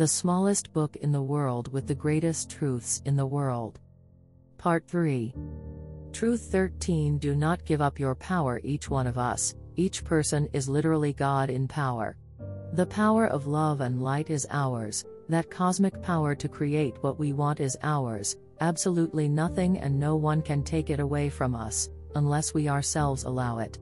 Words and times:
the 0.00 0.08
smallest 0.08 0.72
book 0.72 0.96
in 0.96 1.12
the 1.12 1.20
world 1.20 1.70
with 1.74 1.86
the 1.86 1.94
greatest 1.94 2.48
truths 2.48 3.02
in 3.04 3.16
the 3.16 3.26
world. 3.26 3.78
Part 4.56 4.88
3 4.88 5.34
Truth 6.10 6.48
13 6.50 7.18
Do 7.18 7.34
not 7.34 7.66
give 7.66 7.82
up 7.82 8.00
your 8.00 8.14
power, 8.14 8.62
each 8.64 8.88
one 8.88 9.06
of 9.06 9.18
us, 9.18 9.54
each 9.76 10.02
person 10.02 10.48
is 10.54 10.70
literally 10.70 11.12
God 11.12 11.50
in 11.50 11.68
power. 11.68 12.16
The 12.72 12.86
power 12.86 13.26
of 13.26 13.46
love 13.46 13.82
and 13.82 14.00
light 14.00 14.30
is 14.30 14.46
ours, 14.50 15.04
that 15.28 15.50
cosmic 15.50 16.00
power 16.00 16.34
to 16.34 16.48
create 16.48 16.96
what 17.02 17.18
we 17.18 17.34
want 17.34 17.60
is 17.60 17.76
ours, 17.82 18.38
absolutely 18.62 19.28
nothing 19.28 19.80
and 19.80 20.00
no 20.00 20.16
one 20.16 20.40
can 20.40 20.62
take 20.62 20.88
it 20.88 21.00
away 21.00 21.28
from 21.28 21.54
us, 21.54 21.90
unless 22.14 22.54
we 22.54 22.70
ourselves 22.70 23.24
allow 23.24 23.58
it. 23.58 23.78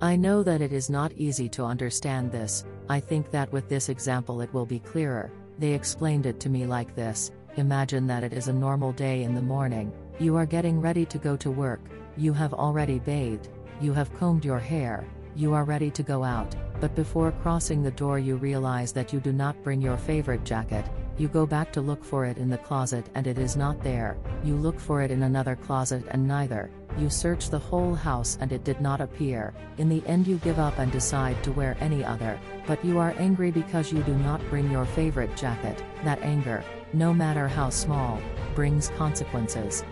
I 0.00 0.16
know 0.16 0.42
that 0.44 0.62
it 0.62 0.72
is 0.72 0.88
not 0.88 1.12
easy 1.12 1.50
to 1.50 1.64
understand 1.64 2.32
this, 2.32 2.64
I 2.88 3.00
think 3.00 3.30
that 3.32 3.52
with 3.52 3.68
this 3.68 3.90
example 3.90 4.40
it 4.40 4.54
will 4.54 4.64
be 4.64 4.78
clearer. 4.78 5.30
They 5.58 5.72
explained 5.72 6.26
it 6.26 6.38
to 6.40 6.48
me 6.48 6.66
like 6.66 6.94
this 6.94 7.32
Imagine 7.56 8.06
that 8.06 8.22
it 8.22 8.32
is 8.32 8.46
a 8.46 8.52
normal 8.52 8.92
day 8.92 9.24
in 9.24 9.34
the 9.34 9.42
morning, 9.42 9.92
you 10.20 10.36
are 10.36 10.46
getting 10.46 10.80
ready 10.80 11.04
to 11.06 11.18
go 11.18 11.36
to 11.36 11.50
work, 11.50 11.80
you 12.16 12.32
have 12.32 12.54
already 12.54 13.00
bathed, 13.00 13.48
you 13.80 13.92
have 13.92 14.16
combed 14.16 14.44
your 14.44 14.60
hair, 14.60 15.04
you 15.34 15.54
are 15.54 15.64
ready 15.64 15.90
to 15.90 16.02
go 16.02 16.22
out, 16.22 16.54
but 16.80 16.94
before 16.94 17.32
crossing 17.42 17.82
the 17.82 17.90
door, 17.90 18.18
you 18.18 18.36
realize 18.36 18.92
that 18.92 19.12
you 19.12 19.18
do 19.18 19.32
not 19.32 19.60
bring 19.64 19.82
your 19.82 19.96
favorite 19.96 20.44
jacket. 20.44 20.84
You 21.18 21.26
go 21.26 21.46
back 21.46 21.72
to 21.72 21.80
look 21.80 22.04
for 22.04 22.26
it 22.26 22.38
in 22.38 22.48
the 22.48 22.58
closet 22.58 23.04
and 23.16 23.26
it 23.26 23.38
is 23.38 23.56
not 23.56 23.82
there. 23.82 24.16
You 24.44 24.54
look 24.54 24.78
for 24.78 25.02
it 25.02 25.10
in 25.10 25.24
another 25.24 25.56
closet 25.56 26.04
and 26.12 26.28
neither. 26.28 26.70
You 26.96 27.10
search 27.10 27.50
the 27.50 27.58
whole 27.58 27.96
house 27.96 28.38
and 28.40 28.52
it 28.52 28.62
did 28.62 28.80
not 28.80 29.00
appear. 29.00 29.52
In 29.78 29.88
the 29.88 30.06
end, 30.06 30.28
you 30.28 30.36
give 30.38 30.60
up 30.60 30.78
and 30.78 30.92
decide 30.92 31.42
to 31.42 31.50
wear 31.50 31.76
any 31.80 32.04
other. 32.04 32.38
But 32.68 32.84
you 32.84 33.00
are 33.00 33.16
angry 33.18 33.50
because 33.50 33.92
you 33.92 34.00
do 34.04 34.14
not 34.14 34.40
bring 34.48 34.70
your 34.70 34.84
favorite 34.84 35.36
jacket. 35.36 35.82
That 36.04 36.22
anger, 36.22 36.62
no 36.92 37.12
matter 37.12 37.48
how 37.48 37.70
small, 37.70 38.20
brings 38.54 38.88
consequences. 38.90 39.82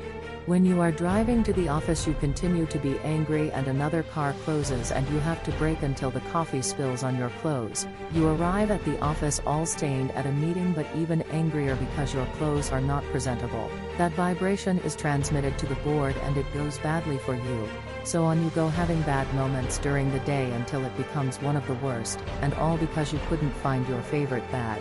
When 0.47 0.64
you 0.64 0.80
are 0.80 0.92
driving 0.92 1.42
to 1.42 1.52
the 1.52 1.69
office, 1.69 2.06
you 2.06 2.14
continue 2.14 2.66
to 2.66 2.78
be 2.78 3.00
angry, 3.00 3.50
and 3.50 3.66
another 3.66 4.05
car 4.05 4.33
closes, 4.44 4.92
and 4.92 5.05
you 5.08 5.19
have 5.19 5.42
to 5.42 5.50
brake 5.58 5.83
until 5.83 6.12
the 6.12 6.20
coffee 6.30 6.62
spills 6.62 7.03
on 7.03 7.19
your 7.19 7.30
clothes. 7.42 7.84
You 8.12 8.28
arrive 8.28 8.70
at 8.70 8.84
the 8.84 8.97
office 9.00 9.41
all 9.44 9.66
stained 9.66 10.12
at 10.12 10.25
a 10.25 10.30
meeting, 10.30 10.72
but 10.72 10.86
even 10.94 11.22
angrier 11.33 11.75
because 11.75 12.14
your 12.14 12.27
clothes 12.38 12.70
are 12.70 12.80
not 12.80 13.03
presentable. 13.06 13.69
That 13.98 14.12
vibration 14.12 14.78
is 14.84 14.94
transmitted 14.94 15.58
to 15.58 15.66
the 15.66 15.83
board, 15.83 16.14
and 16.22 16.36
it 16.36 16.55
goes 16.55 16.78
badly 16.78 17.19
for 17.19 17.34
you. 17.34 17.69
So 18.05 18.22
on 18.22 18.41
you 18.44 18.50
go, 18.50 18.69
having 18.69 19.03
bad 19.03 19.27
moments 19.34 19.78
during 19.78 20.12
the 20.12 20.20
day 20.20 20.53
until 20.53 20.84
it 20.84 20.97
becomes 20.97 21.42
one 21.42 21.56
of 21.56 21.66
the 21.66 21.75
worst, 21.75 22.20
and 22.41 22.55
all 22.55 22.77
because 22.77 23.12
you 23.12 23.19
couldn't 23.28 23.50
find 23.50 23.88
your 23.88 24.00
favorite 24.00 24.48
bag. 24.53 24.81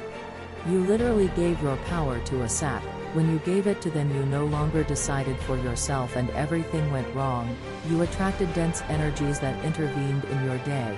You 0.68 0.80
literally 0.80 1.28
gave 1.36 1.62
your 1.62 1.78
power 1.78 2.20
to 2.22 2.42
a 2.42 2.50
sap, 2.50 2.82
When 3.14 3.32
you 3.32 3.38
gave 3.46 3.68
it 3.68 3.82
to 3.82 3.92
them, 3.92 4.10
you 4.14 4.26
no 4.26 4.46
longer 4.46 4.84
decided 4.84 5.38
for 5.38 5.58
yourself 5.58 6.16
and 6.16 6.30
everything 6.32 6.92
went 6.92 7.14
wrong. 7.16 7.56
You 7.88 8.02
attracted 8.02 8.52
dense 8.56 8.82
energies 8.90 9.40
that 9.40 9.64
intervened 9.64 10.26
in 10.26 10.44
your 10.44 10.58
day. 10.60 10.98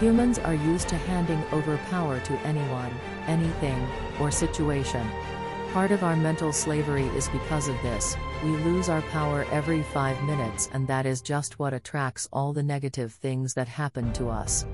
Humans 0.00 0.40
are 0.40 0.54
used 0.54 0.88
to 0.88 0.96
handing 0.96 1.42
over 1.52 1.78
power 1.90 2.18
to 2.20 2.32
anyone, 2.40 2.92
anything, 3.28 3.86
or 4.20 4.30
situation. 4.32 5.06
Part 5.72 5.90
of 5.90 6.02
our 6.02 6.16
mental 6.16 6.50
slavery 6.50 7.04
is 7.08 7.28
because 7.28 7.68
of 7.68 7.80
this. 7.82 8.16
We 8.42 8.50
lose 8.50 8.88
our 8.88 9.02
power 9.02 9.46
every 9.52 9.82
five 9.82 10.20
minutes, 10.24 10.70
and 10.72 10.88
that 10.88 11.04
is 11.04 11.20
just 11.20 11.58
what 11.58 11.74
attracts 11.74 12.26
all 12.32 12.54
the 12.54 12.62
negative 12.62 13.12
things 13.12 13.52
that 13.52 13.68
happen 13.68 14.10
to 14.14 14.28
us. 14.28 14.64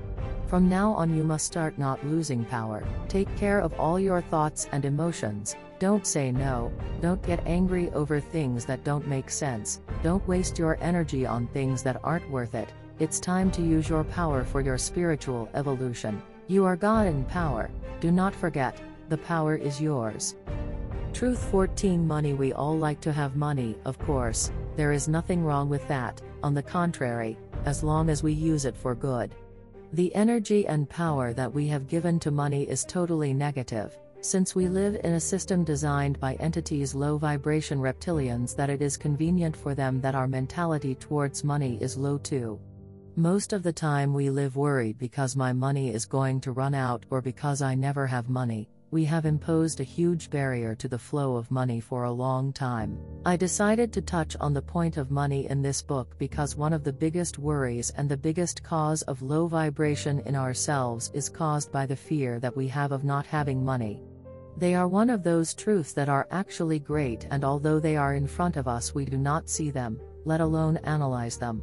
From 0.47 0.69
now 0.69 0.93
on, 0.93 1.13
you 1.13 1.23
must 1.23 1.45
start 1.45 1.77
not 1.77 2.05
losing 2.05 2.45
power. 2.45 2.81
Take 3.09 3.35
care 3.35 3.59
of 3.59 3.77
all 3.77 3.99
your 3.99 4.21
thoughts 4.21 4.69
and 4.71 4.85
emotions. 4.85 5.57
Don't 5.79 6.07
say 6.07 6.31
no, 6.31 6.71
don't 7.01 7.21
get 7.23 7.45
angry 7.45 7.89
over 7.91 8.21
things 8.21 8.63
that 8.63 8.85
don't 8.85 9.05
make 9.05 9.29
sense, 9.29 9.81
don't 10.01 10.25
waste 10.25 10.57
your 10.57 10.77
energy 10.79 11.25
on 11.25 11.47
things 11.47 11.83
that 11.83 11.99
aren't 12.01 12.29
worth 12.31 12.55
it. 12.55 12.71
It's 12.99 13.19
time 13.19 13.51
to 13.51 13.61
use 13.61 13.89
your 13.89 14.05
power 14.05 14.45
for 14.45 14.61
your 14.61 14.77
spiritual 14.77 15.49
evolution. 15.53 16.21
You 16.47 16.63
are 16.63 16.77
God 16.77 17.07
in 17.07 17.25
power, 17.25 17.69
do 17.99 18.09
not 18.09 18.33
forget, 18.33 18.81
the 19.09 19.17
power 19.17 19.55
is 19.55 19.81
yours. 19.81 20.35
Truth 21.15 21.49
14 21.49 22.05
Money 22.05 22.33
We 22.33 22.51
all 22.51 22.77
like 22.77 22.99
to 22.99 23.13
have 23.13 23.37
money, 23.37 23.77
of 23.85 23.97
course, 23.99 24.51
there 24.75 24.91
is 24.91 25.07
nothing 25.07 25.45
wrong 25.45 25.69
with 25.69 25.87
that, 25.87 26.21
on 26.43 26.53
the 26.53 26.61
contrary, 26.61 27.37
as 27.63 27.83
long 27.83 28.09
as 28.09 28.21
we 28.21 28.33
use 28.33 28.65
it 28.65 28.75
for 28.75 28.93
good. 28.93 29.33
The 29.93 30.13
energy 30.13 30.67
and 30.67 30.89
power 30.89 31.31
that 31.31 31.53
we 31.53 31.67
have 31.67 31.87
given 31.87 32.19
to 32.19 32.31
money 32.31 32.63
is 32.63 32.83
totally 32.83 33.33
negative 33.33 33.97
since 34.19 34.55
we 34.55 34.67
live 34.67 34.99
in 35.05 35.13
a 35.13 35.19
system 35.19 35.63
designed 35.63 36.19
by 36.19 36.33
entities 36.33 36.93
low 36.93 37.17
vibration 37.17 37.79
reptilians 37.79 38.53
that 38.57 38.69
it 38.69 38.81
is 38.81 38.97
convenient 38.97 39.55
for 39.55 39.73
them 39.73 40.01
that 40.01 40.15
our 40.15 40.27
mentality 40.27 40.95
towards 40.95 41.45
money 41.45 41.77
is 41.79 41.95
low 41.95 42.17
too. 42.17 42.59
Most 43.15 43.53
of 43.53 43.63
the 43.63 43.71
time 43.71 44.13
we 44.13 44.29
live 44.29 44.57
worried 44.57 44.97
because 44.97 45.37
my 45.37 45.53
money 45.53 45.93
is 45.93 46.05
going 46.05 46.41
to 46.41 46.51
run 46.51 46.73
out 46.73 47.05
or 47.09 47.21
because 47.21 47.61
I 47.61 47.73
never 47.73 48.05
have 48.05 48.27
money. 48.27 48.67
We 48.95 49.03
have 49.03 49.25
imposed 49.25 49.81
a 49.81 49.83
huge 49.83 50.29
barrier 50.29 50.73
to 50.75 50.87
the 50.87 50.97
flow 50.97 51.35
of 51.35 51.51
money 51.51 51.81
for 51.81 52.05
a 52.05 52.11
long 52.13 52.53
time. 52.53 52.97
I 53.25 53.35
decided 53.35 53.91
to 53.91 54.01
touch 54.01 54.37
on 54.39 54.53
the 54.53 54.61
point 54.61 54.95
of 54.95 55.11
money 55.11 55.49
in 55.49 55.61
this 55.61 55.81
book 55.81 56.17
because 56.17 56.55
one 56.55 56.71
of 56.71 56.85
the 56.85 56.93
biggest 56.93 57.37
worries 57.37 57.91
and 57.97 58.07
the 58.07 58.15
biggest 58.15 58.63
cause 58.63 59.01
of 59.01 59.21
low 59.21 59.47
vibration 59.47 60.21
in 60.21 60.33
ourselves 60.33 61.11
is 61.13 61.27
caused 61.27 61.73
by 61.73 61.85
the 61.85 61.95
fear 61.97 62.39
that 62.39 62.55
we 62.55 62.69
have 62.69 62.93
of 62.93 63.03
not 63.03 63.25
having 63.25 63.65
money. 63.65 64.01
They 64.55 64.75
are 64.75 64.87
one 64.87 65.09
of 65.09 65.23
those 65.23 65.53
truths 65.53 65.91
that 65.91 66.07
are 66.07 66.29
actually 66.31 66.79
great, 66.79 67.27
and 67.31 67.43
although 67.43 67.81
they 67.81 67.97
are 67.97 68.13
in 68.13 68.27
front 68.27 68.55
of 68.55 68.65
us, 68.65 68.95
we 68.95 69.03
do 69.03 69.17
not 69.17 69.49
see 69.49 69.71
them, 69.71 69.99
let 70.23 70.39
alone 70.39 70.77
analyze 70.85 71.37
them. 71.37 71.61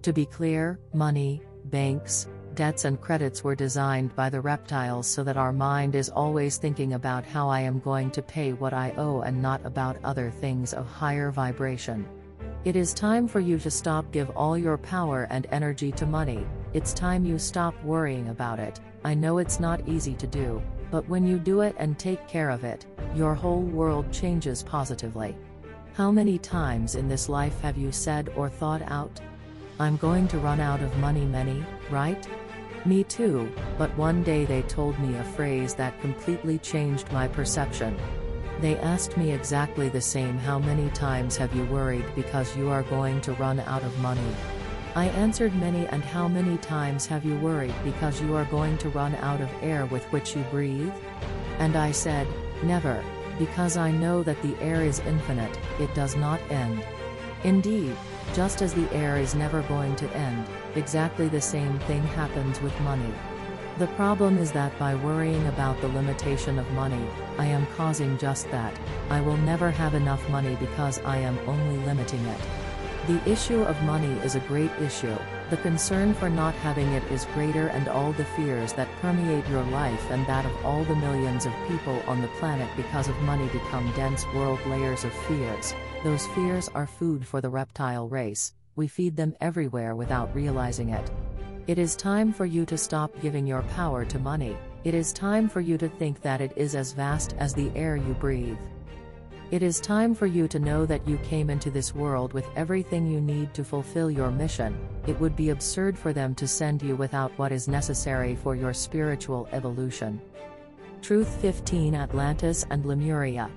To 0.00 0.14
be 0.14 0.24
clear, 0.24 0.80
money, 0.94 1.42
banks, 1.66 2.26
debts, 2.60 2.84
and 2.84 3.00
credits 3.00 3.42
were 3.42 3.54
designed 3.54 4.14
by 4.14 4.28
the 4.28 4.38
reptiles 4.38 5.06
so 5.06 5.24
that 5.24 5.38
our 5.38 5.50
mind 5.50 5.94
is 5.94 6.10
always 6.10 6.58
thinking 6.58 6.92
about 6.92 7.24
how 7.24 7.48
I 7.48 7.60
am 7.60 7.78
going 7.78 8.10
to 8.10 8.20
pay 8.20 8.52
what 8.52 8.74
I 8.74 8.92
owe 8.98 9.22
and 9.22 9.40
not 9.40 9.64
about 9.64 9.96
other 10.04 10.30
things 10.30 10.74
of 10.74 10.86
higher 10.86 11.30
vibration. 11.30 12.06
It 12.66 12.76
is 12.76 12.92
time 12.92 13.26
for 13.26 13.40
you 13.40 13.58
to 13.60 13.70
stop 13.70 14.12
give 14.12 14.28
all 14.36 14.58
your 14.58 14.76
power 14.76 15.26
and 15.30 15.46
energy 15.50 15.90
to 15.92 16.04
money. 16.04 16.46
It's 16.74 16.92
time 16.92 17.24
you 17.24 17.38
stop 17.38 17.82
worrying 17.82 18.28
about 18.28 18.58
it. 18.58 18.78
I 19.04 19.14
know 19.14 19.38
it's 19.38 19.58
not 19.58 19.88
easy 19.88 20.14
to 20.16 20.26
do, 20.26 20.62
but 20.90 21.08
when 21.08 21.26
you 21.26 21.38
do 21.38 21.62
it 21.62 21.74
and 21.78 21.98
take 21.98 22.28
care 22.28 22.50
of 22.50 22.62
it, 22.62 22.84
your 23.14 23.34
whole 23.34 23.62
world 23.62 24.12
changes 24.12 24.62
positively. 24.62 25.34
How 25.94 26.10
many 26.10 26.36
times 26.36 26.94
in 26.94 27.08
this 27.08 27.30
life 27.30 27.58
have 27.62 27.78
you 27.78 27.90
said 27.90 28.28
or 28.36 28.50
thought 28.50 28.82
out? 28.82 29.18
I'm 29.78 29.96
going 29.96 30.28
to 30.28 30.38
run 30.38 30.60
out 30.60 30.82
of 30.82 30.94
money, 30.98 31.24
many, 31.24 31.64
right? 31.90 32.28
Me 32.86 33.04
too, 33.04 33.52
but 33.76 33.94
one 33.96 34.22
day 34.22 34.46
they 34.46 34.62
told 34.62 34.98
me 34.98 35.14
a 35.16 35.24
phrase 35.24 35.74
that 35.74 36.00
completely 36.00 36.58
changed 36.58 37.12
my 37.12 37.28
perception. 37.28 37.94
They 38.60 38.78
asked 38.78 39.18
me 39.18 39.32
exactly 39.32 39.90
the 39.90 40.00
same 40.00 40.38
how 40.38 40.58
many 40.58 40.88
times 40.90 41.36
have 41.36 41.54
you 41.54 41.64
worried 41.66 42.06
because 42.14 42.56
you 42.56 42.70
are 42.70 42.82
going 42.84 43.20
to 43.22 43.32
run 43.34 43.60
out 43.60 43.82
of 43.82 43.98
money? 43.98 44.34
I 44.94 45.06
answered 45.08 45.54
many 45.56 45.86
and 45.88 46.02
how 46.02 46.26
many 46.26 46.56
times 46.58 47.06
have 47.06 47.24
you 47.24 47.38
worried 47.38 47.74
because 47.84 48.20
you 48.20 48.34
are 48.34 48.46
going 48.46 48.78
to 48.78 48.88
run 48.88 49.14
out 49.16 49.42
of 49.42 49.50
air 49.62 49.84
with 49.86 50.04
which 50.04 50.34
you 50.34 50.42
breathe? 50.50 50.92
And 51.58 51.76
I 51.76 51.92
said, 51.92 52.26
never, 52.62 53.04
because 53.38 53.76
I 53.76 53.90
know 53.90 54.22
that 54.22 54.40
the 54.40 54.58
air 54.60 54.82
is 54.82 55.00
infinite, 55.00 55.58
it 55.78 55.94
does 55.94 56.16
not 56.16 56.40
end. 56.50 56.82
Indeed, 57.44 57.94
just 58.34 58.62
as 58.62 58.72
the 58.72 58.90
air 58.92 59.18
is 59.18 59.34
never 59.34 59.62
going 59.62 59.96
to 59.96 60.10
end, 60.16 60.46
exactly 60.76 61.28
the 61.28 61.40
same 61.40 61.78
thing 61.80 62.02
happens 62.02 62.60
with 62.60 62.78
money. 62.80 63.12
The 63.78 63.86
problem 63.88 64.38
is 64.38 64.52
that 64.52 64.78
by 64.78 64.94
worrying 64.94 65.46
about 65.46 65.80
the 65.80 65.88
limitation 65.88 66.58
of 66.58 66.70
money, 66.72 67.04
I 67.38 67.46
am 67.46 67.66
causing 67.76 68.18
just 68.18 68.50
that. 68.50 68.74
I 69.08 69.20
will 69.20 69.38
never 69.38 69.70
have 69.70 69.94
enough 69.94 70.28
money 70.28 70.56
because 70.56 70.98
I 71.00 71.16
am 71.18 71.38
only 71.46 71.76
limiting 71.86 72.24
it. 72.26 72.40
The 73.06 73.30
issue 73.30 73.62
of 73.62 73.82
money 73.82 74.12
is 74.20 74.34
a 74.34 74.40
great 74.40 74.70
issue, 74.80 75.16
the 75.50 75.56
concern 75.56 76.14
for 76.14 76.30
not 76.30 76.54
having 76.54 76.92
it 76.92 77.02
is 77.10 77.24
greater 77.34 77.66
and 77.68 77.88
all 77.88 78.12
the 78.12 78.24
fears 78.24 78.72
that 78.74 78.88
permeate 79.00 79.48
your 79.48 79.64
life 79.64 80.08
and 80.12 80.24
that 80.26 80.44
of 80.44 80.64
all 80.64 80.84
the 80.84 80.94
millions 80.94 81.44
of 81.44 81.52
people 81.66 82.00
on 82.06 82.22
the 82.22 82.28
planet 82.38 82.68
because 82.76 83.08
of 83.08 83.20
money 83.22 83.48
become 83.48 83.90
dense 83.96 84.24
world 84.32 84.64
layers 84.66 85.02
of 85.02 85.12
fears. 85.12 85.74
Those 86.04 86.24
fears 86.28 86.68
are 86.72 86.86
food 86.86 87.26
for 87.26 87.40
the 87.40 87.50
reptile 87.50 88.06
race, 88.08 88.52
we 88.80 88.88
feed 88.88 89.14
them 89.14 89.36
everywhere 89.42 89.94
without 89.94 90.34
realizing 90.34 90.88
it. 90.88 91.10
It 91.66 91.78
is 91.78 91.94
time 91.94 92.32
for 92.32 92.46
you 92.46 92.64
to 92.64 92.78
stop 92.78 93.12
giving 93.20 93.46
your 93.46 93.60
power 93.76 94.06
to 94.06 94.18
money, 94.18 94.56
it 94.84 94.94
is 94.94 95.12
time 95.12 95.50
for 95.50 95.60
you 95.60 95.76
to 95.76 95.86
think 95.86 96.22
that 96.22 96.40
it 96.40 96.54
is 96.56 96.74
as 96.74 96.92
vast 96.92 97.34
as 97.38 97.52
the 97.52 97.70
air 97.76 97.94
you 97.94 98.14
breathe. 98.14 98.56
It 99.50 99.62
is 99.62 99.80
time 99.80 100.14
for 100.14 100.24
you 100.24 100.48
to 100.48 100.58
know 100.58 100.86
that 100.86 101.06
you 101.06 101.18
came 101.18 101.50
into 101.50 101.70
this 101.70 101.94
world 101.94 102.32
with 102.32 102.46
everything 102.56 103.06
you 103.06 103.20
need 103.20 103.52
to 103.52 103.64
fulfill 103.64 104.10
your 104.10 104.30
mission. 104.30 104.74
It 105.06 105.20
would 105.20 105.36
be 105.36 105.50
absurd 105.50 105.98
for 105.98 106.14
them 106.14 106.34
to 106.36 106.48
send 106.48 106.80
you 106.80 106.96
without 106.96 107.36
what 107.38 107.52
is 107.52 107.68
necessary 107.68 108.34
for 108.34 108.56
your 108.56 108.72
spiritual 108.72 109.46
evolution. 109.52 110.22
Truth 111.02 111.36
15 111.42 111.94
Atlantis 111.94 112.64
and 112.70 112.86
Lemuria. 112.86 113.50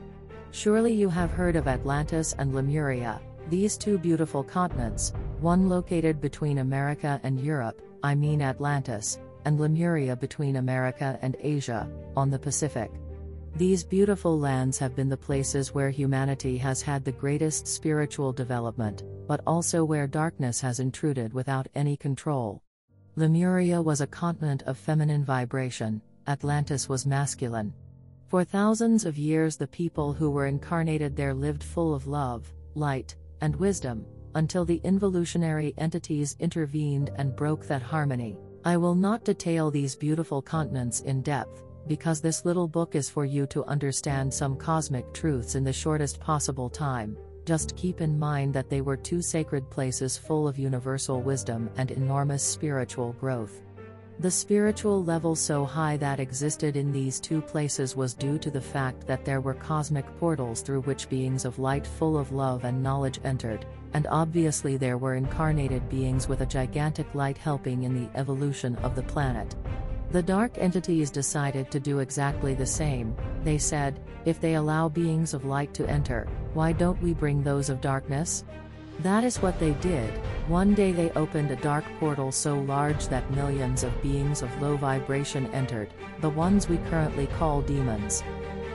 Surely 0.51 0.91
you 0.93 1.07
have 1.07 1.31
heard 1.31 1.55
of 1.55 1.69
Atlantis 1.69 2.35
and 2.37 2.53
Lemuria, 2.53 3.21
these 3.49 3.77
two 3.77 3.97
beautiful 3.97 4.43
continents, 4.43 5.13
one 5.39 5.69
located 5.69 6.21
between 6.21 6.59
America 6.59 7.19
and 7.23 7.39
Europe, 7.39 7.81
I 8.01 8.15
mean 8.15 8.41
Atlantis, 8.41 9.19
and 9.45 9.59
Lemuria 9.59 10.15
between 10.15 10.57
America 10.57 11.19
and 11.21 11.35
Asia, 11.39 11.89
on 12.15 12.29
the 12.29 12.39
Pacific. 12.39 12.91
These 13.55 13.83
beautiful 13.83 14.39
lands 14.39 14.79
have 14.79 14.95
been 14.95 15.09
the 15.09 15.17
places 15.17 15.73
where 15.73 15.91
humanity 15.91 16.57
has 16.57 16.81
had 16.81 17.05
the 17.05 17.11
greatest 17.11 17.67
spiritual 17.67 18.33
development, 18.33 19.03
but 19.27 19.41
also 19.45 19.85
where 19.85 20.07
darkness 20.07 20.59
has 20.61 20.79
intruded 20.79 21.33
without 21.33 21.67
any 21.75 21.95
control. 21.95 22.63
Lemuria 23.15 23.79
was 23.79 24.01
a 24.01 24.07
continent 24.07 24.63
of 24.63 24.77
feminine 24.77 25.23
vibration, 25.23 26.01
Atlantis 26.27 26.89
was 26.89 27.05
masculine. 27.05 27.73
For 28.27 28.43
thousands 28.43 29.05
of 29.05 29.19
years, 29.19 29.55
the 29.55 29.67
people 29.67 30.13
who 30.13 30.31
were 30.31 30.47
incarnated 30.47 31.15
there 31.15 31.35
lived 31.35 31.63
full 31.63 31.93
of 31.93 32.07
love, 32.07 32.51
light, 32.73 33.15
and 33.43 33.55
wisdom, 33.57 34.05
until 34.35 34.65
the 34.65 34.81
involutionary 34.83 35.73
entities 35.77 36.35
intervened 36.39 37.11
and 37.17 37.35
broke 37.35 37.67
that 37.67 37.81
harmony. 37.81 38.37
I 38.65 38.77
will 38.77 38.95
not 38.95 39.25
detail 39.25 39.69
these 39.69 39.97
beautiful 39.97 40.41
continents 40.41 41.01
in 41.01 41.21
depth, 41.21 41.61
because 41.85 42.21
this 42.21 42.45
little 42.45 42.69
book 42.69 42.95
is 42.95 43.09
for 43.09 43.25
you 43.25 43.45
to 43.47 43.65
understand 43.65 44.33
some 44.33 44.55
cosmic 44.55 45.13
truths 45.13 45.55
in 45.55 45.65
the 45.65 45.73
shortest 45.73 46.21
possible 46.21 46.69
time. 46.69 47.17
Just 47.45 47.75
keep 47.75 47.99
in 47.99 48.17
mind 48.17 48.53
that 48.53 48.69
they 48.69 48.79
were 48.79 48.95
two 48.95 49.21
sacred 49.21 49.69
places 49.69 50.17
full 50.17 50.47
of 50.47 50.57
universal 50.57 51.21
wisdom 51.21 51.69
and 51.75 51.91
enormous 51.91 52.41
spiritual 52.41 53.11
growth. 53.19 53.61
The 54.19 54.31
spiritual 54.31 55.03
level 55.03 55.35
so 55.35 55.65
high 55.65 55.97
that 55.97 56.19
existed 56.19 56.77
in 56.77 56.91
these 56.91 57.19
two 57.19 57.41
places 57.41 57.95
was 57.95 58.13
due 58.13 58.37
to 58.37 58.51
the 58.51 58.61
fact 58.61 59.05
that 59.07 59.25
there 59.25 59.41
were 59.41 59.55
cosmic 59.55 60.05
portals 60.19 60.61
through 60.61 60.81
which 60.81 61.09
beings 61.09 61.45
of 61.45 61.59
light 61.59 61.85
full 61.85 62.17
of 62.17 62.31
love 62.31 62.63
and 62.63 62.81
knowledge 62.81 63.19
entered, 63.23 63.65
and 63.93 64.07
obviously 64.07 64.77
there 64.77 64.97
were 64.97 65.15
incarnated 65.15 65.89
beings 65.89 66.27
with 66.29 66.41
a 66.41 66.45
gigantic 66.45 67.13
light 67.15 67.37
helping 67.37 67.83
in 67.83 67.93
the 67.93 68.09
evolution 68.17 68.75
of 68.77 68.95
the 68.95 69.03
planet. 69.03 69.55
The 70.11 70.23
dark 70.23 70.59
entities 70.59 71.09
decided 71.09 71.71
to 71.71 71.79
do 71.79 71.99
exactly 71.99 72.53
the 72.53 72.67
same, 72.67 73.15
they 73.43 73.57
said, 73.57 73.99
if 74.25 74.39
they 74.39 74.53
allow 74.53 74.87
beings 74.87 75.33
of 75.33 75.43
light 75.43 75.73
to 75.73 75.89
enter, 75.89 76.27
why 76.53 76.71
don't 76.71 77.01
we 77.01 77.13
bring 77.13 77.41
those 77.41 77.69
of 77.69 77.81
darkness? 77.81 78.45
That 78.99 79.23
is 79.23 79.41
what 79.41 79.59
they 79.59 79.73
did. 79.73 80.13
One 80.47 80.73
day 80.73 80.91
they 80.91 81.09
opened 81.11 81.51
a 81.51 81.55
dark 81.57 81.83
portal 81.99 82.31
so 82.31 82.59
large 82.59 83.07
that 83.07 83.29
millions 83.31 83.83
of 83.83 84.01
beings 84.01 84.41
of 84.41 84.61
low 84.61 84.77
vibration 84.77 85.47
entered, 85.47 85.89
the 86.21 86.29
ones 86.29 86.69
we 86.69 86.77
currently 86.89 87.27
call 87.27 87.61
demons. 87.61 88.23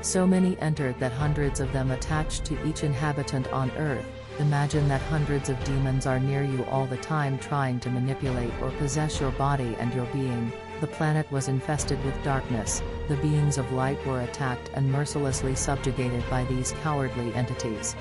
So 0.00 0.26
many 0.26 0.58
entered 0.60 0.98
that 1.00 1.12
hundreds 1.12 1.60
of 1.60 1.72
them 1.72 1.90
attached 1.90 2.44
to 2.46 2.68
each 2.68 2.84
inhabitant 2.84 3.52
on 3.52 3.70
Earth. 3.72 4.04
Imagine 4.38 4.86
that 4.88 5.00
hundreds 5.02 5.48
of 5.48 5.62
demons 5.64 6.06
are 6.06 6.20
near 6.20 6.44
you 6.44 6.64
all 6.66 6.86
the 6.86 6.96
time 6.98 7.38
trying 7.38 7.80
to 7.80 7.90
manipulate 7.90 8.52
or 8.62 8.70
possess 8.72 9.20
your 9.20 9.32
body 9.32 9.76
and 9.80 9.92
your 9.94 10.06
being. 10.06 10.52
The 10.80 10.86
planet 10.86 11.30
was 11.32 11.48
infested 11.48 12.02
with 12.04 12.22
darkness, 12.22 12.82
the 13.08 13.16
beings 13.16 13.58
of 13.58 13.72
light 13.72 14.04
were 14.06 14.20
attacked 14.20 14.70
and 14.74 14.90
mercilessly 14.92 15.56
subjugated 15.56 16.22
by 16.30 16.44
these 16.44 16.72
cowardly 16.82 17.34
entities. 17.34 17.96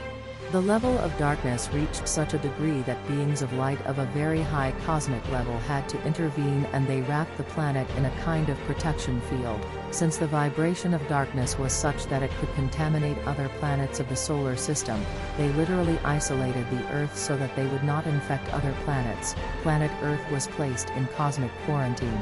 The 0.49 0.61
level 0.61 0.97
of 0.99 1.17
darkness 1.17 1.69
reached 1.73 2.07
such 2.07 2.33
a 2.33 2.37
degree 2.37 2.81
that 2.83 3.05
beings 3.05 3.41
of 3.41 3.51
light 3.51 3.85
of 3.85 3.99
a 3.99 4.05
very 4.05 4.41
high 4.41 4.73
cosmic 4.85 5.29
level 5.29 5.57
had 5.59 5.89
to 5.89 6.01
intervene 6.05 6.65
and 6.71 6.87
they 6.87 7.01
wrapped 7.01 7.35
the 7.35 7.43
planet 7.43 7.85
in 7.97 8.05
a 8.05 8.17
kind 8.21 8.47
of 8.47 8.57
protection 8.59 9.19
field, 9.29 9.59
since 9.91 10.15
the 10.15 10.25
vibration 10.25 10.93
of 10.93 11.05
darkness 11.09 11.59
was 11.59 11.73
such 11.73 12.05
that 12.05 12.23
it 12.23 12.31
could 12.39 12.53
contaminate 12.55 13.17
other 13.27 13.49
planets 13.59 13.99
of 13.99 14.07
the 14.07 14.15
solar 14.15 14.55
system, 14.55 15.05
they 15.35 15.49
literally 15.49 15.99
isolated 16.05 16.65
the 16.69 16.93
Earth 16.93 17.17
so 17.17 17.35
that 17.35 17.53
they 17.57 17.67
would 17.67 17.83
not 17.83 18.07
infect 18.07 18.53
other 18.53 18.73
planets. 18.85 19.35
Planet 19.63 19.91
Earth 20.01 20.31
was 20.31 20.47
placed 20.47 20.91
in 20.91 21.07
cosmic 21.17 21.51
quarantine. 21.65 22.21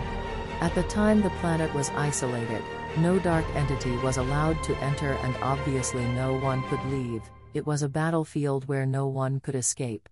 At 0.62 0.74
the 0.74 0.83
time 0.83 1.22
the 1.22 1.30
planet 1.42 1.72
was 1.75 1.92
isolated, 1.92 2.63
no 2.98 3.19
dark 3.19 3.45
entity 3.54 3.95
was 3.98 4.18
allowed 4.18 4.63
to 4.63 4.75
enter 4.77 5.12
and 5.12 5.36
obviously 5.44 6.04
no 6.07 6.33
one 6.39 6.63
could 6.69 6.83
leave 6.86 7.22
it 7.56 7.66
was 7.66 7.81
a 7.81 7.90
battlefield 7.90 8.68
where 8.68 8.86
no 8.86 9.07
one 9.07 9.40
could 9.40 9.56
escape. 9.56 10.10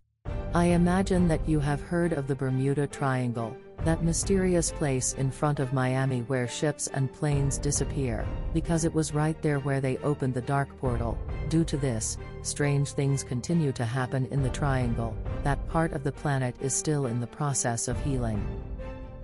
I 0.53 0.65
imagine 0.65 1.27
that 1.27 1.47
you 1.47 1.59
have 1.59 1.81
heard 1.81 2.13
of 2.13 2.27
the 2.27 2.35
Bermuda 2.35 2.87
Triangle, 2.87 3.57
that 3.83 4.03
mysterious 4.03 4.71
place 4.71 5.13
in 5.13 5.29
front 5.29 5.59
of 5.59 5.73
Miami 5.73 6.21
where 6.21 6.47
ships 6.47 6.87
and 6.87 7.11
planes 7.11 7.57
disappear, 7.57 8.25
because 8.53 8.85
it 8.85 8.93
was 8.93 9.13
right 9.13 9.39
there 9.41 9.59
where 9.59 9.81
they 9.81 9.97
opened 9.97 10.33
the 10.33 10.41
dark 10.41 10.69
portal. 10.79 11.17
Due 11.49 11.65
to 11.65 11.75
this, 11.75 12.17
strange 12.43 12.91
things 12.91 13.23
continue 13.23 13.73
to 13.73 13.83
happen 13.83 14.25
in 14.27 14.41
the 14.41 14.49
triangle, 14.49 15.13
that 15.43 15.67
part 15.67 15.91
of 15.91 16.05
the 16.05 16.11
planet 16.13 16.55
is 16.61 16.73
still 16.73 17.07
in 17.07 17.19
the 17.19 17.27
process 17.27 17.89
of 17.89 18.01
healing. 18.05 18.41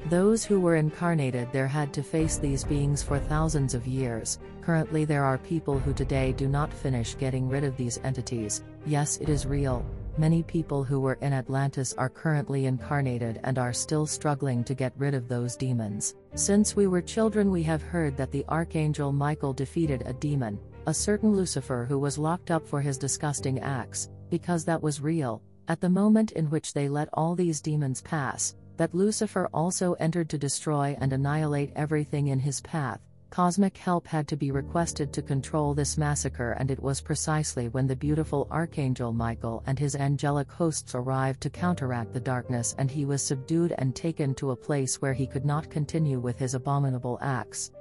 Those 0.06 0.46
who 0.46 0.60
were 0.60 0.78
incarnated 0.78 1.50
there 1.52 1.68
had 1.68 1.94
to 1.94 2.02
face 2.02 2.38
these 2.38 2.64
beings 2.64 3.04
for 3.04 3.20
thousands 3.20 3.74
of 3.74 3.86
years. 3.86 4.40
Currently, 4.62 5.06
there 5.06 5.24
are 5.24 5.38
people 5.38 5.78
who 5.78 5.94
today 5.94 6.32
do 6.32 6.48
not 6.48 6.74
finish 6.74 7.16
getting 7.16 7.50
rid 7.50 7.64
of 7.64 7.76
these 7.78 8.00
entities. 8.04 8.64
Yes, 8.86 9.18
it 9.18 9.30
is 9.30 9.46
real. 9.46 9.86
Many 10.18 10.44
people 10.44 10.84
who 10.84 11.00
were 11.00 11.18
in 11.22 11.32
Atlantis 11.32 11.94
are 11.94 12.10
currently 12.10 12.66
incarnated 12.66 13.40
and 13.44 13.60
are 13.60 13.72
still 13.72 14.06
struggling 14.06 14.64
to 14.66 14.74
get 14.74 14.94
rid 14.98 15.14
of 15.14 15.28
those 15.28 15.56
demons. 15.56 16.16
Since 16.36 16.76
we 16.76 16.88
were 16.88 17.02
children, 17.02 17.52
we 17.52 17.64
have 17.64 17.82
heard 17.82 18.18
that 18.18 18.32
the 18.32 18.46
Archangel 18.50 19.12
Michael 19.12 19.54
defeated 19.54 20.04
a 20.06 20.14
demon, 20.14 20.60
a 20.88 20.94
certain 20.94 21.34
Lucifer 21.34 21.86
who 21.88 22.00
was 22.00 22.18
locked 22.18 22.52
up 22.52 22.68
for 22.68 22.82
his 22.82 22.98
disgusting 22.98 23.60
acts, 23.60 24.10
because 24.30 24.66
that 24.66 24.82
was 24.82 25.02
real. 25.02 25.42
At 25.68 25.82
the 25.82 25.90
moment 25.90 26.32
in 26.32 26.50
which 26.50 26.74
they 26.74 26.90
let 26.90 27.10
all 27.14 27.36
these 27.36 27.62
demons 27.62 28.02
pass, 28.02 28.56
that 28.80 28.96
Lucifer 28.96 29.50
also 29.54 29.94
entered 29.96 30.30
to 30.30 30.38
destroy 30.38 30.96
and 31.02 31.12
annihilate 31.12 31.74
everything 31.76 32.28
in 32.28 32.40
his 32.40 32.62
path. 32.62 33.02
Cosmic 33.30 33.76
help 33.76 34.08
had 34.08 34.26
to 34.30 34.38
be 34.38 34.52
requested 34.52 35.12
to 35.12 35.22
control 35.22 35.74
this 35.74 35.98
massacre, 35.98 36.54
and 36.54 36.72
it 36.72 36.82
was 36.82 37.02
precisely 37.02 37.68
when 37.68 37.88
the 37.88 37.96
beautiful 37.96 38.48
Archangel 38.50 39.12
Michael 39.12 39.62
and 39.68 39.78
his 39.78 39.98
angelic 39.98 40.50
hosts 40.50 40.96
arrived 40.96 41.42
to 41.42 41.50
counteract 41.50 42.14
the 42.14 42.22
darkness, 42.22 42.74
and 42.78 42.90
he 42.90 43.04
was 43.04 43.22
subdued 43.22 43.76
and 43.78 43.98
taken 43.98 44.34
to 44.36 44.52
a 44.52 44.56
place 44.56 45.02
where 45.02 45.14
he 45.14 45.28
could 45.28 45.46
not 45.46 45.70
continue 45.70 46.18
with 46.18 46.40
his 46.40 46.54
abominable 46.54 47.20
acts. 47.22 47.72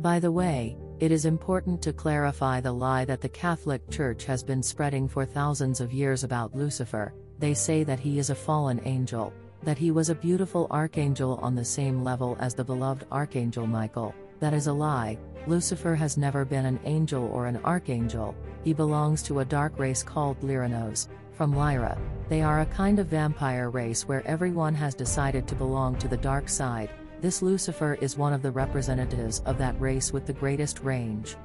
By 0.00 0.20
the 0.20 0.32
way, 0.32 0.76
it 1.00 1.10
is 1.10 1.24
important 1.24 1.80
to 1.80 1.94
clarify 1.94 2.60
the 2.60 2.72
lie 2.72 3.06
that 3.06 3.22
the 3.22 3.28
Catholic 3.28 3.88
Church 3.90 4.26
has 4.26 4.42
been 4.42 4.62
spreading 4.62 5.08
for 5.08 5.24
thousands 5.24 5.80
of 5.80 5.94
years 5.94 6.24
about 6.24 6.54
Lucifer. 6.54 7.14
They 7.38 7.54
say 7.54 7.84
that 7.84 8.00
he 8.00 8.18
is 8.18 8.28
a 8.28 8.34
fallen 8.34 8.82
angel, 8.84 9.32
that 9.62 9.78
he 9.78 9.90
was 9.90 10.10
a 10.10 10.14
beautiful 10.14 10.66
archangel 10.70 11.38
on 11.42 11.54
the 11.54 11.64
same 11.64 12.02
level 12.02 12.36
as 12.40 12.54
the 12.54 12.64
beloved 12.64 13.06
archangel 13.10 13.66
Michael. 13.66 14.14
That 14.40 14.54
is 14.54 14.66
a 14.66 14.72
lie. 14.72 15.18
Lucifer 15.46 15.94
has 15.94 16.16
never 16.16 16.44
been 16.44 16.66
an 16.66 16.80
angel 16.84 17.24
or 17.32 17.46
an 17.46 17.58
archangel, 17.64 18.34
he 18.64 18.72
belongs 18.72 19.22
to 19.22 19.40
a 19.40 19.44
dark 19.44 19.78
race 19.78 20.02
called 20.02 20.40
Lyranos, 20.40 21.08
from 21.32 21.54
Lyra. 21.54 21.98
They 22.28 22.42
are 22.42 22.60
a 22.60 22.66
kind 22.66 22.98
of 22.98 23.08
vampire 23.08 23.70
race 23.70 24.06
where 24.06 24.26
everyone 24.26 24.74
has 24.74 24.94
decided 24.94 25.48
to 25.48 25.54
belong 25.54 25.96
to 25.98 26.08
the 26.08 26.16
dark 26.16 26.48
side. 26.48 26.90
This 27.20 27.42
Lucifer 27.42 27.98
is 28.00 28.16
one 28.16 28.32
of 28.32 28.42
the 28.42 28.50
representatives 28.50 29.40
of 29.46 29.58
that 29.58 29.80
race 29.80 30.12
with 30.12 30.26
the 30.26 30.32
greatest 30.32 30.80
range. 30.80 31.36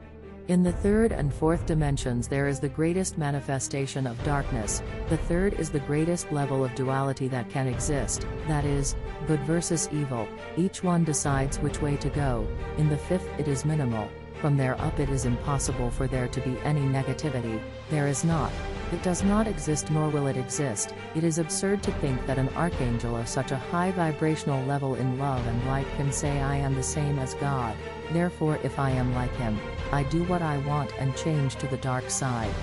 In 0.48 0.64
the 0.64 0.72
third 0.72 1.12
and 1.12 1.34
fourth 1.34 1.66
dimensions, 1.66 2.30
there 2.30 2.48
is 2.48 2.62
the 2.62 2.70
greatest 2.70 3.18
manifestation 3.18 4.08
of 4.08 4.24
darkness, 4.24 4.82
the 5.10 5.18
third 5.18 5.56
is 5.56 5.70
the 5.70 5.82
greatest 5.82 6.32
level 6.32 6.64
of 6.64 6.74
duality 6.74 7.28
that 7.28 7.50
can 7.50 7.68
exist, 7.68 8.26
that 8.48 8.64
is, 8.64 8.96
good 9.28 9.42
versus 9.42 9.90
evil, 9.92 10.26
each 10.56 10.84
one 10.84 11.04
decides 11.04 11.60
which 11.60 11.82
way 11.82 11.98
to 11.98 12.10
go, 12.10 12.48
in 12.78 12.88
the 12.88 12.96
fifth, 12.96 13.28
it 13.38 13.50
is 13.50 13.66
minimal, 13.66 14.08
from 14.40 14.56
there 14.56 14.80
up, 14.80 15.02
it 15.02 15.10
is 15.10 15.26
impossible 15.26 15.92
for 15.92 16.08
there 16.08 16.30
to 16.30 16.40
be 16.40 16.58
any 16.64 16.80
negativity, 16.80 17.62
there 17.90 18.08
is 18.08 18.24
not. 18.24 18.54
It 18.94 19.04
does 19.04 19.22
not 19.22 19.48
exist 19.48 19.92
nor 19.92 20.10
will 20.10 20.28
it 20.28 20.38
exist. 20.38 20.94
It 21.14 21.26
is 21.26 21.40
absurd 21.40 21.84
to 21.84 21.92
think 21.94 22.26
that 22.26 22.38
an 22.38 22.48
archangel 22.56 23.18
of 23.18 23.28
such 23.28 23.52
a 23.52 23.58
high 23.58 23.92
vibrational 23.92 24.66
level 24.66 24.96
in 24.96 25.18
love 25.18 25.46
and 25.46 25.66
light 25.66 25.88
can 25.98 26.12
say 26.12 26.42
I 26.42 26.56
am 26.56 26.74
the 26.74 26.84
same 26.84 27.20
as 27.20 27.34
God. 27.34 27.76
Therefore 28.14 28.60
if 28.64 28.80
I 28.80 28.92
am 28.92 29.14
like 29.14 29.36
him, 29.36 29.60
I 29.92 30.04
do 30.04 30.24
what 30.24 30.42
I 30.42 30.58
want 30.60 30.94
and 31.00 31.18
change 31.18 31.58
to 31.58 31.68
the 31.68 31.78
dark 31.78 32.10
side. 32.10 32.54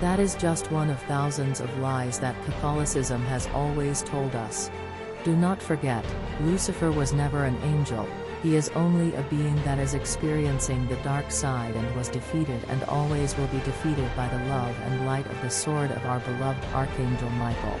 That 0.00 0.20
is 0.20 0.36
just 0.36 0.70
one 0.70 0.90
of 0.90 1.02
thousands 1.02 1.60
of 1.60 1.78
lies 1.78 2.20
that 2.20 2.40
Catholicism 2.44 3.22
has 3.22 3.48
always 3.48 4.02
told 4.02 4.36
us. 4.36 4.70
Do 5.24 5.36
not 5.36 5.62
forget, 5.62 6.04
Lucifer 6.40 6.90
was 6.90 7.12
never 7.12 7.44
an 7.44 7.56
angel, 7.62 8.08
he 8.42 8.56
is 8.56 8.70
only 8.70 9.14
a 9.14 9.22
being 9.22 9.54
that 9.62 9.78
is 9.78 9.94
experiencing 9.94 10.88
the 10.88 10.96
dark 10.96 11.30
side 11.30 11.76
and 11.76 11.96
was 11.96 12.08
defeated 12.08 12.64
and 12.68 12.82
always 12.84 13.36
will 13.36 13.46
be 13.48 13.60
defeated 13.60 14.10
by 14.16 14.28
the 14.28 14.44
love 14.46 14.76
and 14.84 15.06
light 15.06 15.26
of 15.26 15.40
the 15.42 15.50
sword 15.50 15.92
of 15.92 16.04
our 16.06 16.20
beloved 16.20 16.64
Archangel 16.74 17.30
Michael. 17.30 17.78